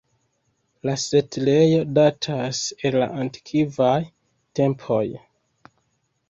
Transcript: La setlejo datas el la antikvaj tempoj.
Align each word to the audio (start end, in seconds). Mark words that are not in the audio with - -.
La 0.87 0.93
setlejo 1.01 1.83
datas 1.97 2.61
el 2.91 2.97
la 3.03 3.11
antikvaj 3.25 3.93
tempoj. 4.61 5.03